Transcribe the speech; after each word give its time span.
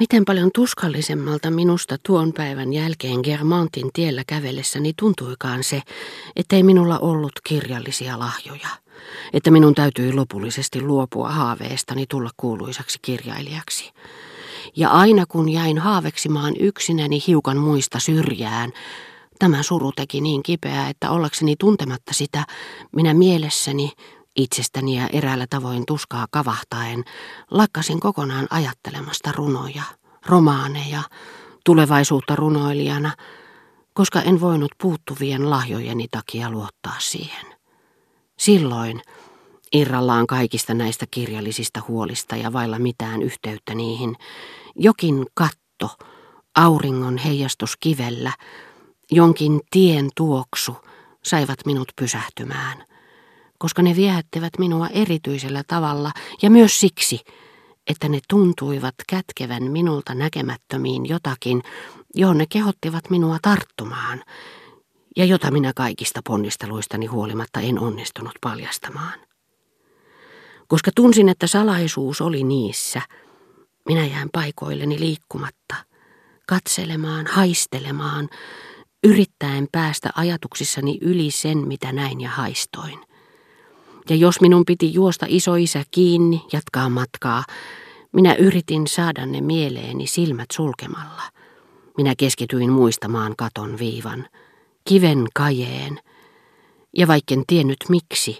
Miten 0.00 0.24
paljon 0.24 0.50
tuskallisemmalta 0.54 1.50
minusta 1.50 1.96
tuon 2.06 2.32
päivän 2.32 2.72
jälkeen 2.72 3.20
Germantin 3.24 3.90
tiellä 3.92 4.22
kävellessäni 4.26 4.92
tuntuikaan 4.98 5.64
se, 5.64 5.82
ettei 6.36 6.62
minulla 6.62 6.98
ollut 6.98 7.32
kirjallisia 7.44 8.18
lahjoja, 8.18 8.68
että 9.32 9.50
minun 9.50 9.74
täytyi 9.74 10.12
lopullisesti 10.12 10.80
luopua 10.80 11.28
haaveestani 11.28 12.06
tulla 12.06 12.30
kuuluisaksi 12.36 12.98
kirjailijaksi. 13.02 13.92
Ja 14.76 14.90
aina 14.90 15.26
kun 15.26 15.48
jäin 15.48 15.78
haaveksimaan 15.78 16.54
yksinäni 16.60 17.22
hiukan 17.26 17.56
muista 17.56 17.98
syrjään, 17.98 18.72
tämä 19.38 19.62
suru 19.62 19.92
teki 19.92 20.20
niin 20.20 20.42
kipeää, 20.42 20.88
että 20.88 21.10
ollakseni 21.10 21.54
tuntematta 21.58 22.14
sitä, 22.14 22.46
minä 22.92 23.14
mielessäni 23.14 23.92
Itsestäni 24.36 24.96
ja 24.96 25.08
eräällä 25.12 25.46
tavoin 25.50 25.86
tuskaa 25.86 26.26
kavahtaen 26.30 27.04
lakkasin 27.50 28.00
kokonaan 28.00 28.46
ajattelemasta 28.50 29.32
runoja, 29.32 29.82
romaaneja, 30.26 31.02
tulevaisuutta 31.64 32.36
runoilijana, 32.36 33.12
koska 33.94 34.22
en 34.22 34.40
voinut 34.40 34.72
puuttuvien 34.82 35.50
lahjojeni 35.50 36.06
takia 36.10 36.50
luottaa 36.50 36.96
siihen. 36.98 37.46
Silloin, 38.38 39.02
irrallaan 39.72 40.26
kaikista 40.26 40.74
näistä 40.74 41.06
kirjallisista 41.10 41.82
huolista 41.88 42.36
ja 42.36 42.52
vailla 42.52 42.78
mitään 42.78 43.22
yhteyttä 43.22 43.74
niihin, 43.74 44.16
jokin 44.76 45.26
katto, 45.34 45.96
auringon 46.54 47.18
heijastus 47.18 47.76
kivellä, 47.80 48.32
jonkin 49.10 49.60
tien 49.70 50.08
tuoksu 50.16 50.76
saivat 51.24 51.66
minut 51.66 51.88
pysähtymään 51.96 52.89
koska 53.60 53.82
ne 53.82 53.96
viehättivät 53.96 54.52
minua 54.58 54.88
erityisellä 54.88 55.62
tavalla 55.66 56.12
ja 56.42 56.50
myös 56.50 56.80
siksi, 56.80 57.20
että 57.86 58.08
ne 58.08 58.20
tuntuivat 58.28 58.94
kätkevän 59.08 59.62
minulta 59.62 60.14
näkemättömiin 60.14 61.08
jotakin, 61.08 61.62
johon 62.14 62.38
ne 62.38 62.46
kehottivat 62.46 63.10
minua 63.10 63.38
tarttumaan, 63.42 64.24
ja 65.16 65.24
jota 65.24 65.50
minä 65.50 65.72
kaikista 65.76 66.20
ponnisteluistani 66.28 67.06
huolimatta 67.06 67.60
en 67.60 67.78
onnistunut 67.78 68.32
paljastamaan. 68.40 69.20
Koska 70.68 70.90
tunsin, 70.94 71.28
että 71.28 71.46
salaisuus 71.46 72.20
oli 72.20 72.44
niissä, 72.44 73.02
minä 73.88 74.06
jään 74.06 74.28
paikoilleni 74.32 75.00
liikkumatta, 75.00 75.74
katselemaan, 76.46 77.26
haistelemaan, 77.26 78.28
yrittäen 79.04 79.68
päästä 79.72 80.10
ajatuksissani 80.14 80.98
yli 81.00 81.30
sen, 81.30 81.58
mitä 81.58 81.92
näin 81.92 82.20
ja 82.20 82.30
haistoin. 82.30 83.09
Ja 84.10 84.16
jos 84.16 84.40
minun 84.40 84.64
piti 84.64 84.94
juosta 84.94 85.26
isoisä 85.28 85.82
kiinni, 85.90 86.42
jatkaa 86.52 86.88
matkaa, 86.88 87.44
minä 88.12 88.34
yritin 88.34 88.86
saada 88.86 89.26
ne 89.26 89.40
mieleeni 89.40 90.06
silmät 90.06 90.48
sulkemalla. 90.52 91.22
Minä 91.96 92.14
keskityin 92.18 92.72
muistamaan 92.72 93.34
katon 93.36 93.78
viivan, 93.78 94.26
kiven 94.84 95.26
kajeen, 95.34 96.00
ja 96.96 97.06
vaikken 97.08 97.42
tiennyt 97.46 97.76
miksi, 97.88 98.38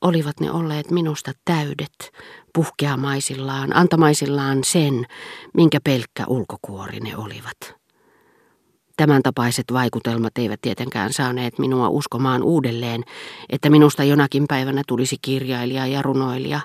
olivat 0.00 0.40
ne 0.40 0.50
olleet 0.50 0.90
minusta 0.90 1.32
täydet, 1.44 2.12
puhkeamaisillaan, 2.54 3.76
antamaisillaan 3.76 4.64
sen, 4.64 5.06
minkä 5.54 5.78
pelkkä 5.84 6.24
ulkokuori 6.26 7.00
ne 7.00 7.16
olivat. 7.16 7.85
Tämän 8.96 9.22
tapaiset 9.22 9.64
vaikutelmat 9.72 10.38
eivät 10.38 10.60
tietenkään 10.60 11.12
saaneet 11.12 11.58
minua 11.58 11.88
uskomaan 11.88 12.42
uudelleen, 12.42 13.04
että 13.50 13.70
minusta 13.70 14.04
jonakin 14.04 14.44
päivänä 14.48 14.82
tulisi 14.88 15.16
kirjailija 15.22 15.86
ja 15.86 16.02
runoilija, 16.02 16.60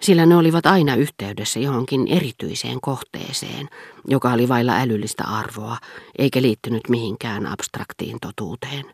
sillä 0.00 0.26
ne 0.26 0.36
olivat 0.36 0.66
aina 0.66 0.94
yhteydessä 0.94 1.60
johonkin 1.60 2.08
erityiseen 2.08 2.80
kohteeseen, 2.80 3.68
joka 4.08 4.32
oli 4.32 4.48
vailla 4.48 4.80
älyllistä 4.80 5.24
arvoa, 5.24 5.76
eikä 6.18 6.42
liittynyt 6.42 6.88
mihinkään 6.88 7.46
abstraktiin 7.46 8.16
totuuteen. 8.20 8.84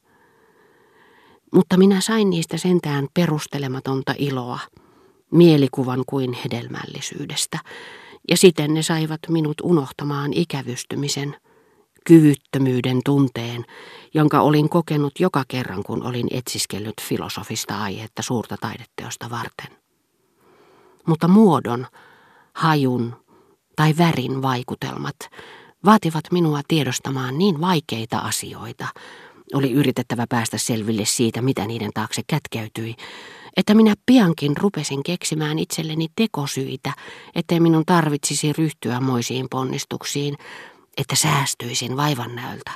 Mutta 1.53 1.77
minä 1.77 2.01
sain 2.01 2.31
niistä 2.31 2.57
sentään 2.57 3.09
perustelematonta 3.15 4.15
iloa, 4.19 4.59
mielikuvan 5.31 6.03
kuin 6.07 6.33
hedelmällisyydestä, 6.33 7.59
ja 8.31 8.37
siten 8.37 8.75
ne 8.75 8.83
saivat 8.83 9.21
minut 9.29 9.57
unohtamaan 9.63 10.33
ikävystymisen– 10.33 11.37
kyvyttömyyden 12.07 13.01
tunteen, 13.05 13.65
jonka 14.15 14.41
olin 14.41 14.69
kokenut 14.69 15.21
joka 15.21 15.45
kerran, 15.49 15.83
kun 15.83 16.07
olin 16.07 16.27
etsiskellyt 16.31 16.95
filosofista 17.03 17.83
aihetta 17.83 18.23
suurta 18.23 18.57
taideteosta 18.61 19.31
varten. 19.31 19.79
Mutta 21.07 21.29
muodon, 21.29 21.87
hajun 22.55 23.17
tai 23.77 23.95
värin 23.99 24.43
vaikutelmat 24.43 25.17
vaativat 25.85 26.25
minua 26.33 26.61
tiedostamaan 26.69 27.39
niin 27.39 27.61
vaikeita 27.61 28.19
asioita, 28.19 28.87
oli 29.55 29.73
yritettävä 29.73 30.27
päästä 30.29 30.59
selville 30.59 31.05
siitä, 31.05 31.43
mitä 31.43 31.67
niiden 31.67 31.91
taakse 31.95 32.23
kätkeytyi, 32.27 32.95
että 33.57 33.75
minä 33.75 33.95
piankin 34.07 34.57
rupesin 34.57 35.03
keksimään 35.03 35.59
itselleni 35.59 36.07
tekosyitä, 36.17 36.93
ettei 37.35 37.61
minun 37.61 37.83
tarvitsisi 37.87 38.53
ryhtyä 38.53 39.01
moisiin 39.01 39.47
ponnistuksiin, 39.51 40.37
että 40.97 41.17
säästyisin 41.17 41.97
vaivannäöltä. 41.97 42.71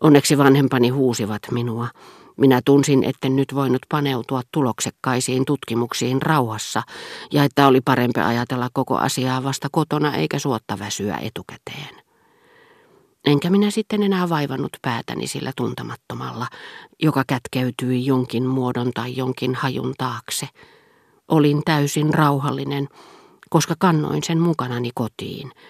Onneksi 0.00 0.38
vanhempani 0.38 0.88
huusivat 0.88 1.42
minua. 1.50 1.88
Minä 2.36 2.60
tunsin, 2.64 3.04
että 3.04 3.28
nyt 3.28 3.54
voinut 3.54 3.82
paneutua 3.88 4.42
tuloksekkaisiin 4.52 5.44
tutkimuksiin 5.44 6.22
rauhassa 6.22 6.82
ja 7.32 7.44
että 7.44 7.66
oli 7.66 7.80
parempi 7.80 8.20
ajatella 8.20 8.68
koko 8.72 8.96
asiaa 8.96 9.42
vasta 9.42 9.68
kotona 9.72 10.16
eikä 10.16 10.38
suotta 10.38 10.78
väsyä 10.78 11.16
etukäteen. 11.16 12.02
Enkä 13.24 13.50
minä 13.50 13.70
sitten 13.70 14.02
enää 14.02 14.28
vaivannut 14.28 14.76
päätäni 14.82 15.26
sillä 15.26 15.52
tuntemattomalla, 15.56 16.46
joka 17.02 17.24
kätkeytyi 17.26 18.06
jonkin 18.06 18.46
muodon 18.46 18.90
tai 18.94 19.16
jonkin 19.16 19.54
hajun 19.54 19.94
taakse. 19.98 20.48
Olin 21.28 21.62
täysin 21.64 22.14
rauhallinen, 22.14 22.88
koska 23.50 23.74
kannoin 23.78 24.22
sen 24.22 24.38
mukanani 24.38 24.90
kotiin– 24.94 25.52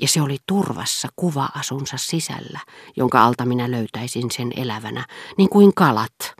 ja 0.00 0.08
se 0.08 0.22
oli 0.22 0.36
turvassa 0.46 1.08
kuva-asunsa 1.16 1.96
sisällä, 1.96 2.60
jonka 2.96 3.24
alta 3.24 3.44
minä 3.44 3.70
löytäisin 3.70 4.30
sen 4.30 4.52
elävänä, 4.56 5.06
niin 5.38 5.48
kuin 5.48 5.74
kalat, 5.74 6.34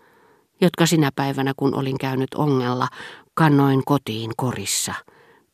jotka 0.60 0.86
sinä 0.86 1.10
päivänä, 1.16 1.52
kun 1.56 1.74
olin 1.74 1.98
käynyt 1.98 2.34
ongella, 2.34 2.88
kannoin 3.34 3.82
kotiin 3.84 4.30
korissa, 4.36 4.94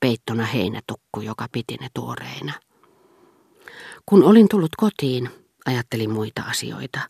peittona 0.01 0.45
heinätukku, 0.45 1.21
joka 1.21 1.47
piti 1.53 1.77
ne 1.81 1.89
tuoreina. 1.95 2.53
Kun 4.07 4.25
olin 4.25 4.49
tullut 4.49 4.77
kotiin, 4.77 5.31
ajattelin 5.67 6.11
muita 6.11 6.43
asioita, 6.43 7.01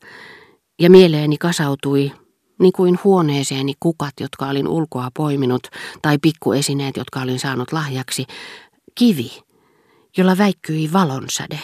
ja 0.78 0.90
mieleeni 0.90 1.38
kasautui 1.38 2.12
niin 2.60 2.72
kuin 2.72 2.98
huoneeseeni 3.04 3.72
kukat, 3.80 4.14
jotka 4.20 4.46
olin 4.46 4.68
ulkoa 4.68 5.08
poiminut, 5.16 5.62
tai 6.02 6.18
pikkuesineet, 6.18 6.96
jotka 6.96 7.20
olin 7.20 7.38
saanut 7.38 7.72
lahjaksi, 7.72 8.24
kivi, 8.94 9.42
jolla 10.16 10.38
väikkyi 10.38 10.93
valonsäde, 10.93 11.59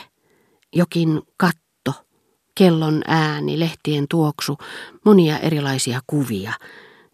jokin 0.74 1.22
katto, 1.36 2.06
kellon 2.54 3.02
ääni, 3.06 3.58
lehtien 3.58 4.06
tuoksu, 4.10 4.58
monia 5.04 5.38
erilaisia 5.38 6.00
kuvia, 6.06 6.52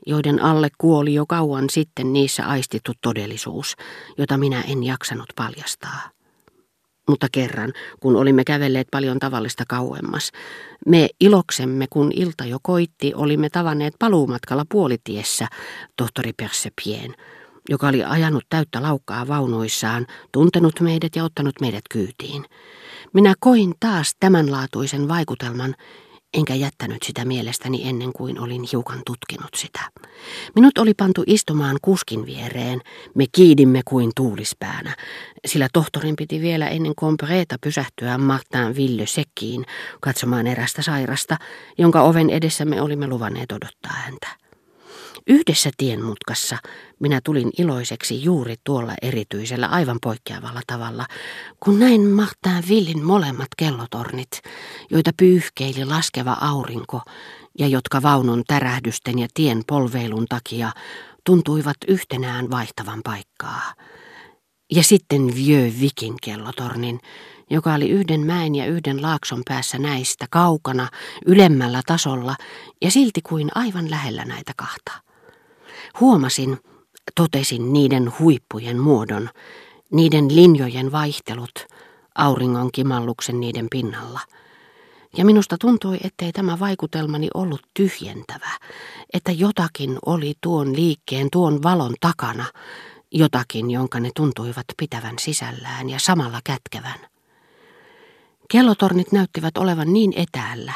joiden 0.07 0.43
alle 0.43 0.69
kuoli 0.79 1.15
jo 1.15 1.27
kauan 1.27 1.71
sitten 1.71 2.13
niissä 2.13 2.47
aistittu 2.47 2.93
todellisuus, 3.01 3.77
jota 4.19 4.37
minä 4.37 4.61
en 4.61 4.83
jaksanut 4.83 5.29
paljastaa. 5.37 6.11
Mutta 7.09 7.27
kerran, 7.33 7.73
kun 8.01 8.17
olimme 8.17 8.45
kävelleet 8.45 8.89
paljon 8.91 9.19
tavallista 9.19 9.65
kauemmas, 9.69 10.33
me 10.87 11.09
iloksemme, 11.21 11.87
kun 11.91 12.13
ilta 12.15 12.45
jo 12.45 12.59
koitti, 12.63 13.13
olimme 13.15 13.51
tavanneet 13.51 13.95
paluumatkalla 13.99 14.65
puolitiessä 14.69 15.49
tohtori 15.97 16.33
Persepien, 16.33 17.15
joka 17.69 17.89
oli 17.89 18.05
ajanut 18.05 18.45
täyttä 18.49 18.83
laukkaa 18.83 19.29
vaunuissaan, 19.29 20.07
tuntenut 20.33 20.81
meidät 20.81 21.17
ja 21.17 21.25
ottanut 21.25 21.61
meidät 21.61 21.85
kyytiin. 21.91 22.45
Minä 23.13 23.35
koin 23.41 23.75
taas 23.81 24.15
tämänlaatuisen 24.21 25.09
vaikutelman, 25.09 25.75
enkä 26.35 26.55
jättänyt 26.55 27.03
sitä 27.03 27.25
mielestäni 27.25 27.89
ennen 27.89 28.13
kuin 28.13 28.41
olin 28.41 28.63
hiukan 28.73 29.03
tutkinut 29.07 29.55
sitä. 29.57 29.81
Minut 30.55 30.79
oli 30.79 30.95
pantu 30.95 31.23
istumaan 31.27 31.77
kuskin 31.83 32.27
viereen, 32.27 32.81
me 33.15 33.25
kiidimme 33.33 33.81
kuin 33.85 34.11
tuulispäänä, 34.17 34.97
sillä 35.47 35.69
tohtorin 35.73 36.17
piti 36.17 36.41
vielä 36.41 36.69
ennen 36.69 36.95
kompreeta 36.97 37.57
pysähtyä 37.61 38.19
Martin 38.19 38.77
Ville 38.77 39.07
Sekkiin 39.07 39.65
katsomaan 40.01 40.47
erästä 40.47 40.83
sairasta, 40.83 41.37
jonka 41.79 42.03
oven 42.03 42.31
edessä 42.31 42.65
me 42.65 42.81
olimme 42.81 43.07
luvanneet 43.07 43.53
odottaa 43.53 43.93
häntä. 43.93 44.42
Yhdessä 45.27 45.71
tienmutkassa 45.77 46.59
minä 47.01 47.21
tulin 47.25 47.51
iloiseksi 47.59 48.25
juuri 48.25 48.55
tuolla 48.65 48.95
erityisellä 49.03 49.67
aivan 49.67 49.99
poikkeavalla 50.03 50.61
tavalla, 50.67 51.07
kun 51.61 51.79
näin 51.79 52.01
mahtaa 52.01 52.61
Villin 52.69 53.05
molemmat 53.05 53.49
kellotornit, 53.57 54.43
joita 54.91 55.11
pyyhkeili 55.17 55.85
laskeva 55.85 56.37
aurinko 56.41 57.01
ja 57.59 57.67
jotka 57.67 58.03
vaunun 58.03 58.43
tärähdysten 58.47 59.19
ja 59.19 59.29
tien 59.35 59.63
polveilun 59.67 60.27
takia 60.29 60.73
tuntuivat 61.27 61.77
yhtenään 61.89 62.51
vaihtavan 62.51 63.01
paikkaa. 63.05 63.75
Ja 64.73 64.83
sitten 64.83 65.35
Vieux 65.35 65.81
Vikin 65.81 66.15
kellotornin, 66.23 67.01
joka 67.51 67.75
oli 67.75 67.89
yhden 67.91 68.27
mäen 68.27 68.55
ja 68.55 68.67
yhden 68.67 69.03
laakson 69.03 69.43
päässä 69.49 69.79
näistä, 69.79 70.27
kaukana, 70.31 70.89
ylemmällä 71.27 71.83
tasolla 71.87 72.37
ja 72.83 72.91
silti 72.91 73.21
kuin 73.23 73.49
aivan 73.55 73.91
lähellä 73.91 74.25
näitä 74.25 74.53
kahta. 74.57 75.12
Huomasin, 76.01 76.59
totesin 77.17 77.73
niiden 77.73 78.13
huippujen 78.19 78.79
muodon, 78.79 79.29
niiden 79.93 80.37
linjojen 80.37 80.93
vaihtelut, 80.93 81.67
auringon 82.15 82.73
kimalluksen 82.73 83.41
niiden 83.41 83.67
pinnalla. 83.71 84.21
Ja 85.17 85.25
minusta 85.25 85.57
tuntui, 85.59 85.99
ettei 86.05 86.33
tämä 86.33 86.59
vaikutelmani 86.59 87.29
ollut 87.35 87.63
tyhjentävä, 87.75 88.51
että 89.13 89.33
jotakin 89.33 89.99
oli 90.07 90.35
tuon 90.41 90.77
liikkeen, 90.77 91.29
tuon 91.33 91.63
valon 91.63 91.95
takana, 92.01 92.45
jotakin, 93.11 93.71
jonka 93.71 94.01
ne 94.01 94.11
tuntuivat 94.17 94.67
pitävän 94.77 95.19
sisällään 95.19 95.91
ja 95.91 95.99
samalla 95.99 96.41
kätkevän. 96.45 96.99
Kellotornit 98.51 99.13
näyttivät 99.13 99.59
olevan 99.59 99.93
niin 99.93 100.13
etäällä, 100.17 100.73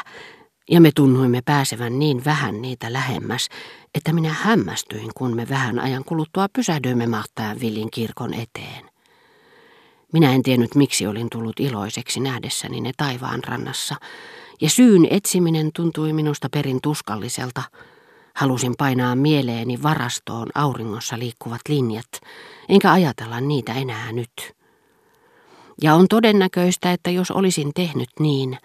ja 0.69 0.81
me 0.81 0.91
tunnuimme 0.95 1.41
pääsevän 1.45 1.99
niin 1.99 2.25
vähän 2.25 2.61
niitä 2.61 2.93
lähemmäs, 2.93 3.49
että 3.95 4.13
minä 4.13 4.33
hämmästyin, 4.33 5.11
kun 5.15 5.35
me 5.35 5.49
vähän 5.49 5.79
ajan 5.79 6.03
kuluttua 6.03 6.47
pysähdyimme 6.53 7.07
mahtajan 7.07 7.59
Villin 7.59 7.91
kirkon 7.91 8.33
eteen. 8.33 8.85
Minä 10.13 10.33
en 10.33 10.43
tiennyt, 10.43 10.75
miksi 10.75 11.07
olin 11.07 11.27
tullut 11.31 11.59
iloiseksi 11.59 12.19
nähdessäni 12.19 12.81
ne 12.81 12.91
taivaan 12.97 13.43
rannassa, 13.43 13.95
ja 14.61 14.69
syyn 14.69 15.07
etsiminen 15.09 15.69
tuntui 15.75 16.13
minusta 16.13 16.49
perin 16.49 16.79
tuskalliselta. 16.81 17.63
Halusin 18.35 18.73
painaa 18.77 19.15
mieleeni 19.15 19.83
varastoon 19.83 20.47
auringossa 20.55 21.19
liikkuvat 21.19 21.61
linjat, 21.69 22.11
enkä 22.69 22.91
ajatella 22.91 23.41
niitä 23.41 23.73
enää 23.73 24.11
nyt. 24.11 24.56
Ja 25.81 25.95
on 25.95 26.07
todennäköistä, 26.07 26.91
että 26.91 27.11
jos 27.11 27.31
olisin 27.31 27.71
tehnyt 27.75 28.09
niin, 28.19 28.57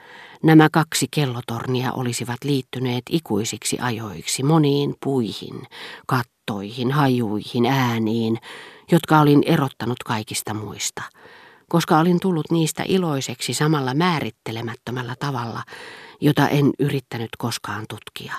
nämä 0.43 0.69
kaksi 0.73 1.07
kellotornia 1.11 1.93
olisivat 1.93 2.45
liittyneet 2.45 3.03
ikuisiksi 3.11 3.79
ajoiksi 3.81 4.43
moniin 4.43 4.95
puihin, 5.05 5.63
kattoihin, 6.07 6.93
hajuihin, 6.93 7.67
ääniin, 7.67 8.39
jotka 8.93 9.21
olin 9.21 9.43
erottanut 9.47 10.03
kaikista 10.03 10.55
muista, 10.55 11.03
koska 11.69 11.99
olin 11.99 12.21
tullut 12.21 12.51
niistä 12.51 12.85
iloiseksi 12.89 13.55
samalla 13.55 13.95
määrittelemättömällä 13.95 15.15
tavalla, 15.19 15.63
jota 16.21 16.49
en 16.49 16.71
yrittänyt 16.79 17.31
koskaan 17.39 17.85
tutkia. 17.89 18.35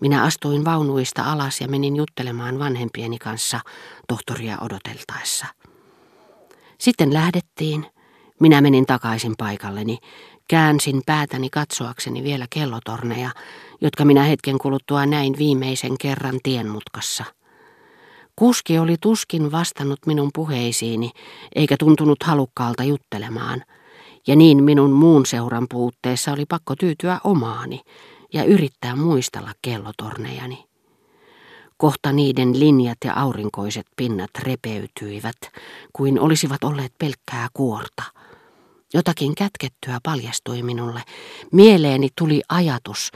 Minä 0.00 0.22
astuin 0.22 0.64
vaunuista 0.64 1.32
alas 1.32 1.60
ja 1.60 1.68
menin 1.68 1.96
juttelemaan 1.96 2.58
vanhempieni 2.58 3.18
kanssa 3.18 3.60
tohtoria 4.08 4.58
odoteltaessa. 4.60 5.46
Sitten 6.82 7.12
lähdettiin. 7.14 7.86
Minä 8.40 8.60
menin 8.60 8.86
takaisin 8.86 9.34
paikalleni. 9.38 9.98
Käänsin 10.48 11.02
päätäni 11.06 11.50
katsoakseni 11.50 12.22
vielä 12.22 12.46
kellotorneja, 12.50 13.30
jotka 13.80 14.04
minä 14.04 14.22
hetken 14.22 14.58
kuluttua 14.58 15.06
näin 15.06 15.34
viimeisen 15.38 15.98
kerran 16.00 16.40
tienmutkassa. 16.42 17.24
Kuski 18.36 18.78
oli 18.78 18.96
tuskin 19.00 19.52
vastannut 19.52 20.06
minun 20.06 20.30
puheisiini, 20.34 21.10
eikä 21.54 21.76
tuntunut 21.76 22.22
halukkaalta 22.22 22.84
juttelemaan. 22.84 23.62
Ja 24.26 24.36
niin 24.36 24.64
minun 24.64 24.90
muun 24.90 25.26
seuran 25.26 25.66
puutteessa 25.70 26.32
oli 26.32 26.44
pakko 26.48 26.76
tyytyä 26.76 27.20
omaani 27.24 27.80
ja 28.32 28.44
yrittää 28.44 28.96
muistella 28.96 29.52
kellotornejani. 29.62 30.71
Kohta 31.82 32.12
niiden 32.12 32.60
linjat 32.60 32.98
ja 33.04 33.14
aurinkoiset 33.14 33.86
pinnat 33.96 34.30
repeytyivät, 34.38 35.36
kuin 35.92 36.20
olisivat 36.20 36.64
olleet 36.64 36.92
pelkkää 36.98 37.48
kuorta. 37.52 38.02
Jotakin 38.94 39.34
kätkettyä 39.34 39.98
paljastui 40.02 40.62
minulle. 40.62 41.02
Mieleeni 41.52 42.08
tuli 42.18 42.42
ajatus, 42.48 43.10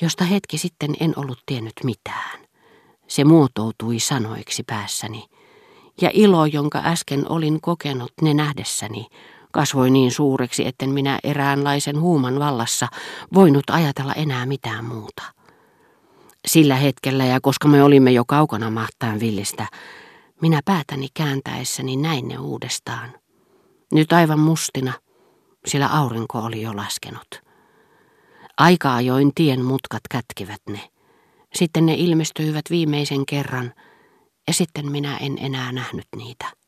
josta 0.00 0.24
hetki 0.24 0.58
sitten 0.58 0.94
en 1.00 1.12
ollut 1.16 1.38
tiennyt 1.46 1.72
mitään. 1.84 2.40
Se 3.08 3.24
muotoutui 3.24 3.98
sanoiksi 3.98 4.62
päässäni. 4.62 5.24
Ja 6.00 6.10
ilo, 6.12 6.46
jonka 6.46 6.82
äsken 6.84 7.30
olin 7.30 7.60
kokenut 7.60 8.12
ne 8.22 8.34
nähdessäni, 8.34 9.06
kasvoi 9.52 9.90
niin 9.90 10.10
suureksi, 10.10 10.66
etten 10.66 10.90
minä 10.90 11.18
eräänlaisen 11.24 12.00
huuman 12.00 12.38
vallassa 12.38 12.88
voinut 13.34 13.64
ajatella 13.70 14.12
enää 14.12 14.46
mitään 14.46 14.84
muuta. 14.84 15.43
Sillä 16.46 16.76
hetkellä 16.76 17.24
ja 17.24 17.40
koska 17.40 17.68
me 17.68 17.82
olimme 17.82 18.12
jo 18.12 18.24
kaukana 18.24 18.70
mahtaan 18.70 19.20
villistä, 19.20 19.66
minä 20.42 20.60
päätäni 20.64 21.08
kääntäessäni 21.14 21.96
näin 21.96 22.28
ne 22.28 22.38
uudestaan. 22.38 23.12
Nyt 23.92 24.12
aivan 24.12 24.38
mustina, 24.38 24.92
sillä 25.66 25.88
aurinko 25.88 26.38
oli 26.38 26.62
jo 26.62 26.76
laskenut. 26.76 27.42
Aika 28.56 28.94
ajoin 28.94 29.32
tien 29.34 29.64
mutkat 29.64 30.02
kätkivät 30.10 30.60
ne. 30.70 30.80
Sitten 31.54 31.86
ne 31.86 31.94
ilmestyivät 31.94 32.64
viimeisen 32.70 33.26
kerran, 33.26 33.74
ja 34.46 34.52
sitten 34.52 34.90
minä 34.90 35.16
en 35.16 35.38
enää 35.38 35.72
nähnyt 35.72 36.06
niitä. 36.16 36.63